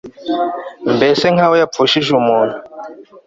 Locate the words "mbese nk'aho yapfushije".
0.95-2.09